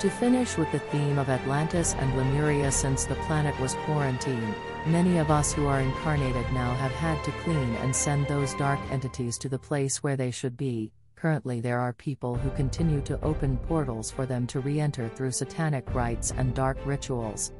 To 0.00 0.10
finish 0.10 0.56
with 0.56 0.72
the 0.72 0.80
theme 0.80 1.18
of 1.18 1.28
Atlantis 1.28 1.94
and 1.98 2.16
Lemuria 2.16 2.72
since 2.72 3.04
the 3.04 3.14
planet 3.26 3.58
was 3.60 3.74
quarantined, 3.84 4.54
Many 4.86 5.18
of 5.18 5.30
us 5.30 5.52
who 5.52 5.68
are 5.68 5.80
incarnated 5.80 6.44
now 6.52 6.74
have 6.74 6.90
had 6.90 7.22
to 7.22 7.30
clean 7.44 7.76
and 7.76 7.94
send 7.94 8.26
those 8.26 8.52
dark 8.54 8.80
entities 8.90 9.38
to 9.38 9.48
the 9.48 9.58
place 9.58 10.02
where 10.02 10.16
they 10.16 10.32
should 10.32 10.56
be. 10.56 10.90
Currently, 11.22 11.60
there 11.60 11.78
are 11.78 11.92
people 11.92 12.34
who 12.34 12.50
continue 12.50 13.00
to 13.02 13.22
open 13.22 13.56
portals 13.56 14.10
for 14.10 14.26
them 14.26 14.44
to 14.48 14.58
re 14.58 14.80
enter 14.80 15.08
through 15.08 15.30
satanic 15.30 15.94
rites 15.94 16.32
and 16.36 16.52
dark 16.52 16.76
rituals. 16.84 17.52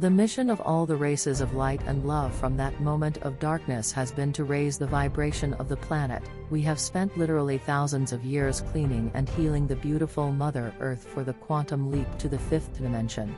The 0.00 0.10
mission 0.10 0.50
of 0.50 0.60
all 0.60 0.84
the 0.84 0.96
races 0.96 1.40
of 1.40 1.54
light 1.54 1.80
and 1.86 2.06
love 2.06 2.34
from 2.34 2.58
that 2.58 2.78
moment 2.82 3.16
of 3.22 3.38
darkness 3.38 3.90
has 3.92 4.12
been 4.12 4.34
to 4.34 4.44
raise 4.44 4.76
the 4.76 4.86
vibration 4.86 5.54
of 5.54 5.70
the 5.70 5.78
planet. 5.78 6.24
We 6.50 6.60
have 6.64 6.78
spent 6.78 7.16
literally 7.16 7.56
thousands 7.56 8.12
of 8.12 8.22
years 8.22 8.60
cleaning 8.60 9.10
and 9.14 9.30
healing 9.30 9.66
the 9.66 9.76
beautiful 9.76 10.30
Mother 10.30 10.74
Earth 10.78 11.08
for 11.08 11.24
the 11.24 11.32
quantum 11.32 11.90
leap 11.90 12.18
to 12.18 12.28
the 12.28 12.38
fifth 12.38 12.76
dimension. 12.76 13.34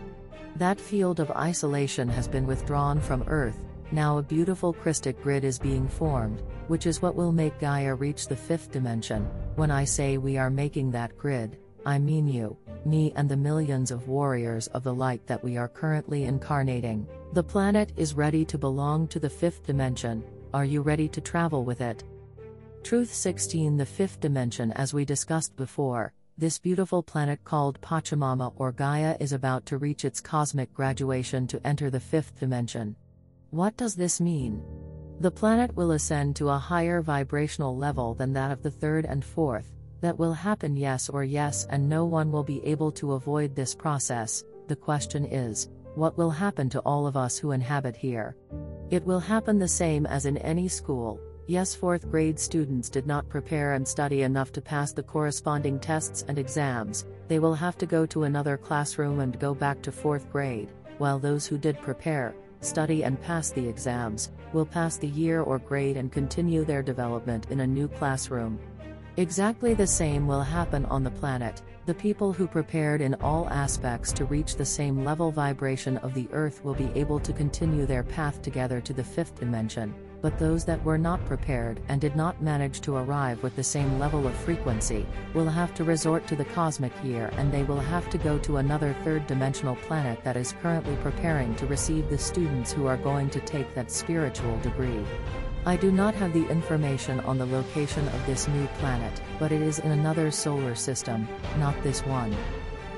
That 0.57 0.81
field 0.81 1.21
of 1.21 1.31
isolation 1.31 2.09
has 2.09 2.27
been 2.27 2.49
withdrawn 2.49 3.01
from 3.01 3.23
Earth, 3.29 3.63
now 3.93 4.19
a 4.19 4.23
beautiful 4.23 4.73
crystic 4.73 5.23
grid 5.23 5.45
is 5.45 5.59
being 5.59 5.89
formed, 5.89 6.43
which 6.69 6.87
is 6.87 7.01
what 7.01 7.15
will 7.15 7.33
make 7.33 7.59
Gaia 7.59 7.95
reach 7.95 8.27
the 8.27 8.37
fifth 8.37 8.71
dimension. 8.71 9.25
When 9.57 9.71
I 9.71 9.85
say 9.85 10.19
we 10.19 10.37
are 10.37 10.51
making 10.51 10.91
that 10.91 11.17
grid, 11.17 11.59
I 11.87 11.99
mean 11.99 12.29
you, 12.29 12.57
me, 12.85 13.13
and 13.17 13.29
the 13.29 13.37
millions 13.37 13.91
of 13.91 14.09
warriors 14.09 14.67
of 14.69 14.83
the 14.83 14.95
light 14.95 15.27
that 15.27 15.43
we 15.43 15.57
are 15.57 15.69
currently 15.69 16.25
incarnating. 16.25 17.07
The 17.33 17.43
planet 17.43 17.93
is 17.97 18.15
ready 18.15 18.45
to 18.47 18.59
belong 18.59 19.09
to 19.09 19.21
the 19.21 19.31
fifth 19.31 19.65
dimension. 19.65 20.25
Are 20.53 20.65
you 20.65 20.83
ready 20.83 21.09
to 21.09 21.21
travel 21.21 21.65
with 21.65 21.81
it? 21.81 22.05
Truth 22.83 23.13
16 23.13 23.77
The 23.77 23.87
fifth 23.87 24.21
dimension, 24.21 24.73
as 24.73 24.95
we 24.95 25.05
discussed 25.05 25.57
before, 25.57 26.13
this 26.39 26.59
beautiful 26.59 27.03
planet 27.03 27.43
called 27.43 27.81
Pachamama 27.81 28.53
or 28.57 28.71
Gaia 28.71 29.17
is 29.19 29.33
about 29.33 29.67
to 29.67 29.77
reach 29.77 30.05
its 30.05 30.21
cosmic 30.21 30.73
graduation 30.73 31.47
to 31.49 31.67
enter 31.67 31.91
the 31.91 32.01
fifth 32.01 32.39
dimension. 32.39 32.95
What 33.51 33.77
does 33.77 33.95
this 33.95 34.21
mean? 34.21 34.63
The 35.21 35.31
planet 35.31 35.75
will 35.75 35.93
ascend 35.93 36.37
to 36.37 36.51
a 36.51 36.59
higher 36.59 37.01
vibrational 37.01 37.77
level 37.77 38.15
than 38.15 38.33
that 38.35 38.51
of 38.51 38.63
the 38.63 38.71
third 38.71 39.05
and 39.07 39.25
fourth. 39.25 39.73
That 40.01 40.19
will 40.19 40.33
happen, 40.33 40.77
yes 40.77 41.09
or 41.09 41.25
yes, 41.25 41.67
and 41.71 41.89
no 41.89 42.05
one 42.05 42.31
will 42.31 42.45
be 42.45 42.65
able 42.65 42.93
to 42.93 43.15
avoid 43.15 43.55
this 43.55 43.75
process. 43.75 44.45
The 44.69 44.77
question 44.77 45.25
is, 45.25 45.71
what 45.95 46.17
will 46.19 46.31
happen 46.31 46.69
to 46.71 46.81
all 46.81 47.07
of 47.07 47.17
us 47.17 47.39
who 47.39 47.53
inhabit 47.53 47.97
here? 47.97 48.37
It 48.91 49.05
will 49.05 49.21
happen 49.21 49.59
the 49.59 49.67
same 49.67 50.07
as 50.07 50.27
in 50.27 50.37
any 50.39 50.69
school, 50.69 51.21
Yes, 51.49 51.75
fourth 51.75 52.11
grade 52.11 52.39
students 52.39 52.91
did 52.91 53.07
not 53.07 53.27
prepare 53.31 53.73
and 53.73 53.89
study 53.89 54.21
enough 54.21 54.53
to 54.53 54.61
pass 54.61 54.93
the 54.93 55.03
corresponding 55.03 55.81
tests 55.81 56.23
and 56.29 56.39
exams, 56.39 57.07
they 57.27 57.39
will 57.39 57.55
have 57.55 57.79
to 57.79 57.87
go 57.87 58.05
to 58.05 58.25
another 58.25 58.59
classroom 58.59 59.21
and 59.21 59.41
go 59.41 59.55
back 59.55 59.81
to 59.81 59.91
fourth 59.91 60.31
grade, 60.31 60.69
while 60.99 61.19
those 61.19 61.47
who 61.47 61.57
did 61.57 61.81
prepare, 61.81 62.35
study, 62.61 63.05
and 63.05 63.21
pass 63.23 63.51
the 63.51 63.69
exams 63.69 64.31
will 64.53 64.67
pass 64.67 64.97
the 64.97 65.09
year 65.09 65.43
or 65.43 65.59
grade 65.59 65.97
and 65.97 66.11
continue 66.11 66.65
their 66.65 66.83
development 66.83 67.47
in 67.51 67.61
a 67.61 67.67
new 67.67 67.89
classroom. 67.89 68.59
Exactly 69.17 69.75
the 69.75 69.87
same 69.87 70.27
will 70.27 70.43
happen 70.43 70.85
on 70.87 71.05
the 71.05 71.11
planet. 71.11 71.63
The 71.87 71.95
people 71.95 72.33
who 72.33 72.47
prepared 72.47 73.01
in 73.01 73.15
all 73.15 73.49
aspects 73.51 74.13
to 74.13 74.25
reach 74.25 74.57
the 74.57 74.65
same 74.65 75.05
level 75.05 75.31
vibration 75.31 75.97
of 75.99 76.15
the 76.15 76.29
Earth 76.33 76.65
will 76.65 76.75
be 76.75 76.91
able 76.95 77.19
to 77.21 77.33
continue 77.33 77.87
their 77.87 78.05
path 78.05 78.43
together 78.43 78.81
to 78.81 78.93
the 78.93 79.05
fifth 79.05 79.39
dimension 79.41 79.95
but 80.21 80.39
those 80.39 80.65
that 80.65 80.83
were 80.85 80.99
not 80.99 81.25
prepared 81.25 81.81
and 81.89 82.01
did 82.01 82.17
not 82.17 82.43
manage 82.43 82.81
to 82.81 82.97
arrive 82.97 83.43
with 83.43 83.55
the 83.57 83.63
same 83.63 83.99
level 83.99 84.27
of 84.27 84.35
frequency, 84.35 85.07
will 85.35 85.49
have 85.49 85.75
to 85.75 85.85
resort 85.85 86.27
to 86.27 86.37
the 86.37 86.45
cosmic 86.45 86.93
year 87.05 87.31
and 87.37 87.53
they 87.53 87.63
will 87.65 87.81
have 87.81 88.09
to 88.11 88.19
go 88.19 88.39
to 88.39 88.57
another 88.57 88.95
third 89.05 89.27
dimensional 89.27 89.77
planet 89.77 90.23
that 90.25 90.37
is 90.37 90.55
currently 90.63 90.97
preparing 90.97 91.55
to 91.57 91.67
receive 91.67 92.09
the 92.09 92.19
students 92.19 92.73
who 92.73 92.87
are 92.87 92.97
going 92.97 93.31
to 93.31 93.41
take 93.41 93.75
that 93.75 93.91
spiritual 93.91 94.59
degree. 94.61 95.05
I 95.67 95.77
do 95.77 95.93
not 95.93 96.15
have 96.15 96.33
the 96.33 96.49
information 96.49 97.21
on 97.21 97.37
the 97.37 97.47
location 97.47 98.07
of 98.09 98.27
this 98.27 98.49
new 98.49 98.67
planet, 98.79 99.21
but 99.39 99.53
it 99.53 99.61
is 99.61 99.81
in 99.81 99.91
another 99.91 100.31
solar 100.31 100.75
system, 100.75 101.29
not 101.59 101.81
this 101.83 102.05
one. 102.07 102.35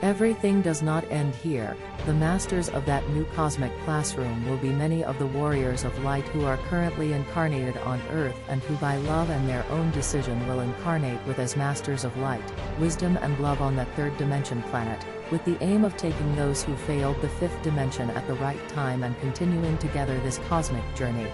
Everything 0.03 0.63
does 0.63 0.81
not 0.81 1.05
end 1.11 1.35
here, 1.35 1.77
the 2.07 2.15
masters 2.15 2.71
of 2.71 2.87
that 2.87 3.07
new 3.11 3.27
cosmic 3.37 3.71
classroom 3.81 4.49
will 4.49 4.57
be 4.57 4.71
many 4.71 5.05
of 5.05 5.19
the 5.19 5.27
warriors 5.27 5.85
of 5.85 6.03
light 6.03 6.25
who 6.29 6.47
are 6.47 6.57
currently 6.57 7.13
incarnated 7.13 7.77
on 7.79 8.01
earth 8.09 8.37
and 8.49 8.63
who 8.63 8.75
by 8.77 8.97
love 8.97 9.29
and 9.29 9.47
their 9.47 9.67
own 9.69 9.91
decision 9.91 10.49
will 10.49 10.61
incarnate 10.61 11.21
with 11.27 11.39
as 11.39 11.55
masters 11.55 12.05
of 12.05 12.17
light, 12.17 12.43
wisdom 12.79 13.19
and 13.19 13.39
love 13.41 13.61
on 13.61 13.77
that 13.77 13.95
third 13.95 14.17
dimension 14.17 14.63
planet, 14.65 15.05
with 15.31 15.45
the 15.45 15.63
aim 15.63 15.85
of 15.85 15.95
taking 15.99 16.35
those 16.35 16.63
who 16.63 16.75
failed 16.77 17.21
the 17.21 17.29
fifth 17.29 17.61
dimension 17.61 18.09
at 18.11 18.27
the 18.27 18.35
right 18.35 18.69
time 18.71 19.03
and 19.03 19.21
continuing 19.21 19.77
together 19.77 20.19
this 20.21 20.39
cosmic 20.49 20.95
journey. 20.95 21.31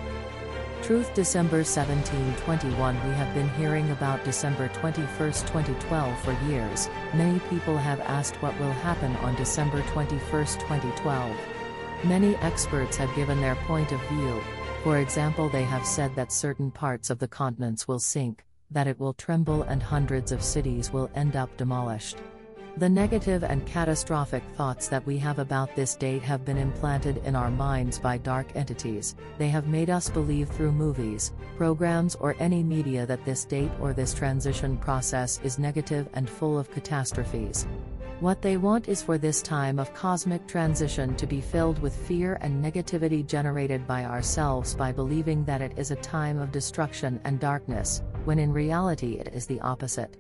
Truth 0.87 1.15
December 1.15 1.65
17, 1.65 2.37
21 2.37 3.09
We 3.09 3.15
have 3.17 3.35
been 3.35 3.49
hearing 3.55 3.91
about 3.91 4.23
December 4.23 4.69
21, 4.69 5.09
2012 5.33 6.21
for 6.21 6.33
years. 6.49 6.89
Many 7.13 7.41
people 7.51 7.77
have 7.77 7.99
asked 8.03 8.41
what 8.41 8.57
will 8.61 8.71
happen 8.71 9.17
on 9.17 9.35
December 9.35 9.83
21, 9.89 10.21
2012. 10.21 11.37
Many 12.05 12.37
experts 12.37 12.97
have 12.99 13.13
given 13.17 13.41
their 13.41 13.57
point 13.67 13.91
of 13.91 14.01
view. 14.03 14.41
For 14.85 14.99
example, 14.99 15.49
they 15.49 15.65
have 15.65 15.85
said 15.85 16.15
that 16.15 16.31
certain 16.31 16.71
parts 16.71 17.11
of 17.11 17.19
the 17.19 17.27
continents 17.27 17.89
will 17.89 17.99
sink, 17.99 18.45
that 18.71 18.87
it 18.87 19.01
will 19.01 19.15
tremble, 19.15 19.65
and 19.65 19.83
hundreds 19.83 20.31
of 20.31 20.41
cities 20.41 20.93
will 20.93 21.11
end 21.17 21.35
up 21.35 21.57
demolished. 21.57 22.19
The 22.79 22.89
negative 22.91 23.43
and 23.43 23.65
catastrophic 23.65 24.43
thoughts 24.55 24.89
that 24.89 25.07
we 25.07 25.17
have 25.17 25.39
about 25.39 25.75
this 25.75 25.97
date 25.97 26.21
have 26.21 26.45
been 26.45 26.59
implanted 26.59 27.23
in 27.25 27.35
our 27.35 27.51
minds 27.51 27.99
by 27.99 28.19
dark 28.19 28.55
entities. 28.55 29.17
They 29.39 29.49
have 29.49 29.67
made 29.67 29.89
us 29.89 30.11
believe 30.11 30.51
through 30.51 30.73
movies, 30.73 31.33
programs, 31.57 32.17
or 32.17 32.37
any 32.39 32.63
media 32.63 33.07
that 33.07 33.25
this 33.25 33.47
date 33.47 33.71
or 33.81 33.95
this 33.95 34.13
transition 34.13 34.77
process 34.77 35.41
is 35.43 35.59
negative 35.59 36.07
and 36.13 36.29
full 36.29 36.59
of 36.59 36.71
catastrophes. 36.71 37.67
What 38.21 38.43
they 38.43 38.59
want 38.59 38.89
is 38.89 39.03
for 39.03 39.17
this 39.17 39.41
time 39.41 39.79
of 39.79 39.95
cosmic 39.95 40.47
transition 40.47 41.17
to 41.17 41.27
be 41.27 41.41
filled 41.41 41.79
with 41.79 41.97
fear 41.97 42.37
and 42.43 42.63
negativity 42.63 43.27
generated 43.27 43.87
by 43.87 44.05
ourselves 44.05 44.75
by 44.75 44.93
believing 44.93 45.47
that 45.47 45.63
it 45.63 45.73
is 45.79 45.93
a 45.93 45.97
time 45.97 46.39
of 46.39 46.53
destruction 46.53 47.23
and 47.25 47.41
darkness, 47.41 48.03
when 48.27 48.39
in 48.39 48.53
reality 48.53 49.15
it 49.15 49.29
is 49.33 49.47
the 49.47 49.61
opposite. 49.61 50.19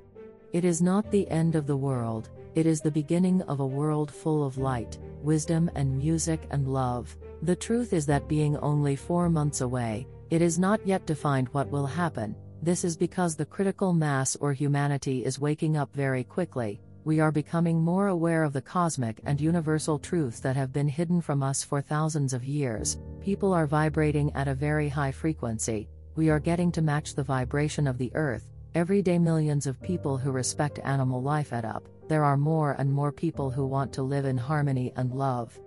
It 0.54 0.64
is 0.64 0.80
not 0.80 1.10
the 1.10 1.28
end 1.30 1.54
of 1.54 1.66
the 1.66 1.76
world, 1.76 2.30
it 2.56 2.64
is 2.64 2.80
the 2.80 2.90
beginning 2.90 3.42
of 3.42 3.60
a 3.60 3.66
world 3.66 4.10
full 4.10 4.42
of 4.42 4.56
light, 4.56 4.96
wisdom, 5.22 5.70
and 5.74 5.98
music 5.98 6.48
and 6.50 6.66
love. 6.66 7.14
The 7.42 7.54
truth 7.54 7.92
is 7.92 8.06
that 8.06 8.28
being 8.28 8.56
only 8.56 8.96
four 8.96 9.28
months 9.28 9.60
away, 9.60 10.06
it 10.30 10.40
is 10.40 10.58
not 10.58 10.80
yet 10.86 11.04
defined 11.04 11.48
what 11.52 11.70
will 11.70 11.84
happen. 11.84 12.34
This 12.62 12.82
is 12.82 12.96
because 12.96 13.36
the 13.36 13.44
critical 13.44 13.92
mass 13.92 14.36
or 14.36 14.54
humanity 14.54 15.22
is 15.22 15.38
waking 15.38 15.76
up 15.76 15.94
very 15.94 16.24
quickly. 16.24 16.80
We 17.04 17.20
are 17.20 17.30
becoming 17.30 17.78
more 17.78 18.08
aware 18.08 18.42
of 18.42 18.54
the 18.54 18.62
cosmic 18.62 19.20
and 19.26 19.38
universal 19.38 19.98
truths 19.98 20.40
that 20.40 20.56
have 20.56 20.72
been 20.72 20.88
hidden 20.88 21.20
from 21.20 21.42
us 21.42 21.62
for 21.62 21.82
thousands 21.82 22.32
of 22.32 22.42
years. 22.42 22.96
People 23.20 23.52
are 23.52 23.66
vibrating 23.66 24.32
at 24.34 24.48
a 24.48 24.54
very 24.54 24.88
high 24.88 25.12
frequency. 25.12 25.90
We 26.14 26.30
are 26.30 26.40
getting 26.40 26.72
to 26.72 26.80
match 26.80 27.14
the 27.14 27.22
vibration 27.22 27.86
of 27.86 27.98
the 27.98 28.10
earth. 28.14 28.48
Every 28.74 29.02
day, 29.02 29.18
millions 29.18 29.66
of 29.66 29.80
people 29.82 30.16
who 30.16 30.30
respect 30.30 30.80
animal 30.84 31.22
life 31.22 31.52
add 31.52 31.66
up 31.66 31.86
there 32.08 32.24
are 32.24 32.36
more 32.36 32.72
and 32.78 32.92
more 32.92 33.12
people 33.12 33.50
who 33.50 33.66
want 33.66 33.92
to 33.94 34.02
live 34.02 34.24
in 34.24 34.36
harmony 34.36 34.92
and 34.96 35.12
love. 35.12 35.58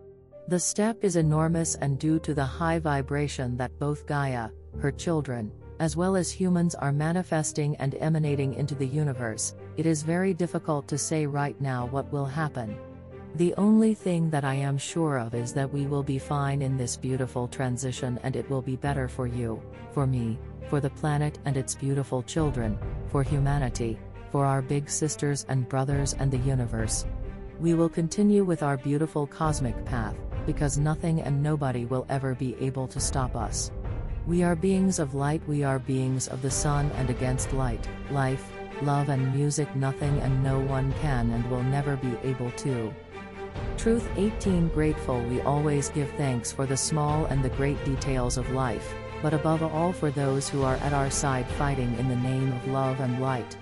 The 0.47 0.59
step 0.59 1.03
is 1.03 1.15
enormous 1.15 1.75
and 1.75 1.99
due 1.99 2.19
to 2.19 2.33
the 2.33 2.45
high 2.45 2.79
vibration 2.79 3.55
that 3.57 3.77
both 3.77 4.07
Gaia, 4.07 4.49
her 4.79 4.91
children, 4.91 5.51
as 5.79 5.95
well 5.95 6.15
as 6.15 6.31
humans 6.31 6.75
are 6.75 6.91
manifesting 6.91 7.75
and 7.77 7.95
emanating 7.95 8.53
into 8.55 8.75
the 8.75 8.87
universe, 8.87 9.55
it 9.77 9.85
is 9.85 10.03
very 10.03 10.33
difficult 10.33 10.87
to 10.87 10.97
say 10.97 11.25
right 11.25 11.59
now 11.61 11.85
what 11.87 12.11
will 12.11 12.25
happen. 12.25 12.77
The 13.35 13.53
only 13.55 13.93
thing 13.93 14.29
that 14.31 14.43
I 14.43 14.55
am 14.55 14.77
sure 14.77 15.19
of 15.19 15.35
is 15.35 15.53
that 15.53 15.71
we 15.71 15.85
will 15.85 16.03
be 16.03 16.17
fine 16.17 16.61
in 16.61 16.77
this 16.77 16.97
beautiful 16.97 17.47
transition 17.47 18.19
and 18.23 18.35
it 18.35 18.49
will 18.49 18.61
be 18.61 18.75
better 18.75 19.07
for 19.07 19.27
you, 19.27 19.61
for 19.93 20.07
me, 20.07 20.39
for 20.67 20.79
the 20.79 20.89
planet 20.89 21.37
and 21.45 21.55
its 21.55 21.75
beautiful 21.75 22.23
children, 22.23 22.77
for 23.09 23.23
humanity, 23.23 23.99
for 24.31 24.45
our 24.45 24.61
big 24.61 24.89
sisters 24.89 25.45
and 25.49 25.67
brothers 25.69 26.13
and 26.19 26.31
the 26.31 26.37
universe. 26.37 27.05
We 27.59 27.73
will 27.73 27.89
continue 27.89 28.43
with 28.43 28.63
our 28.63 28.77
beautiful 28.77 29.27
cosmic 29.27 29.83
path, 29.85 30.15
because 30.45 30.77
nothing 30.77 31.21
and 31.21 31.43
nobody 31.43 31.85
will 31.85 32.05
ever 32.09 32.35
be 32.35 32.55
able 32.59 32.87
to 32.87 32.99
stop 32.99 33.35
us. 33.35 33.71
We 34.27 34.43
are 34.43 34.55
beings 34.55 34.99
of 34.99 35.15
light, 35.15 35.41
we 35.47 35.63
are 35.63 35.79
beings 35.79 36.27
of 36.27 36.41
the 36.41 36.51
sun 36.51 36.91
and 36.95 37.09
against 37.09 37.51
light, 37.51 37.87
life, 38.11 38.51
love, 38.81 39.09
and 39.09 39.33
music. 39.35 39.75
Nothing 39.75 40.19
and 40.19 40.43
no 40.43 40.59
one 40.59 40.93
can 41.01 41.31
and 41.31 41.49
will 41.49 41.63
never 41.63 41.95
be 41.97 42.15
able 42.23 42.51
to. 42.51 42.93
Truth 43.77 44.07
18 44.17 44.69
Grateful 44.69 45.21
we 45.23 45.41
always 45.41 45.89
give 45.89 46.09
thanks 46.11 46.51
for 46.51 46.65
the 46.65 46.77
small 46.77 47.25
and 47.25 47.43
the 47.43 47.49
great 47.49 47.83
details 47.85 48.37
of 48.37 48.51
life, 48.51 48.93
but 49.21 49.33
above 49.33 49.63
all 49.63 49.91
for 49.91 50.11
those 50.11 50.47
who 50.47 50.63
are 50.63 50.75
at 50.75 50.93
our 50.93 51.09
side 51.09 51.47
fighting 51.51 51.97
in 51.97 52.07
the 52.07 52.15
name 52.15 52.51
of 52.51 52.67
love 52.67 52.99
and 52.99 53.21
light. 53.21 53.57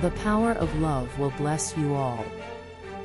The 0.00 0.10
Power 0.22 0.52
of 0.52 0.72
Love 0.78 1.18
will 1.18 1.32
bless 1.32 1.76
you 1.76 1.96
all. 1.96 2.24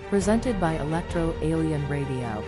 Presented 0.10 0.62
by 0.62 0.74
Electro 0.74 1.34
Alien 1.42 1.90
Radio. 1.90 2.44